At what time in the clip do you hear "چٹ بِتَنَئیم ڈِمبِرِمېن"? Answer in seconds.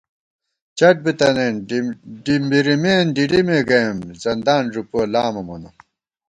0.77-3.01